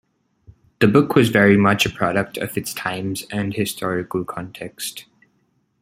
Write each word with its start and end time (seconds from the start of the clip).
The 0.79 0.87
book 0.87 1.13
was 1.13 1.29
very 1.29 1.57
much 1.57 1.85
a 1.85 1.89
product 1.91 2.35
of 2.37 2.57
its 2.57 2.73
times 2.73 3.23
and 3.31 3.53
historical 3.53 4.25
context. 4.25 5.05